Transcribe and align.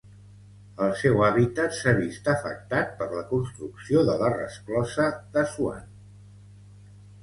El 0.85 0.95
seu 1.01 1.21
hàbitat 1.25 1.75
s'ha 1.81 1.93
vist 1.99 2.31
afectat 2.35 2.97
per 3.03 3.11
la 3.13 3.23
construcció 3.37 4.07
de 4.11 4.19
la 4.25 4.35
resclosa 4.41 5.11
d'Assuan. 5.39 5.91